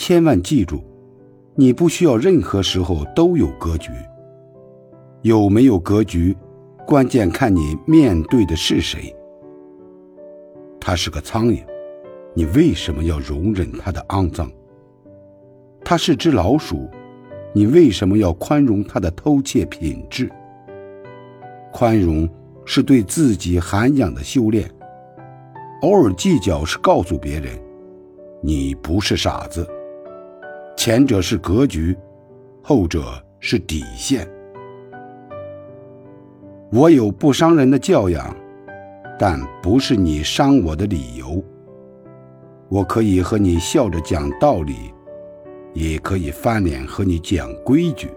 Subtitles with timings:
[0.00, 0.82] 千万记住，
[1.54, 3.90] 你不需要任何时候都有格局。
[5.20, 6.34] 有没有格局，
[6.86, 9.14] 关键看你面对的是谁。
[10.80, 11.62] 他是个苍蝇，
[12.32, 14.50] 你为什么要容忍他的肮脏？
[15.84, 16.88] 他是只老鼠，
[17.52, 20.30] 你为什么要宽容他的偷窃品质？
[21.70, 22.26] 宽容
[22.64, 24.66] 是对自己涵养的修炼，
[25.82, 27.52] 偶尔计较是告诉别人，
[28.42, 29.68] 你不是傻子。
[30.82, 31.94] 前者是格局，
[32.62, 34.26] 后者是底线。
[36.72, 38.34] 我有不伤人的教养，
[39.18, 41.44] 但不是你伤我的理由。
[42.70, 44.90] 我可以和你笑着讲道理，
[45.74, 48.08] 也可以翻脸和你讲规矩。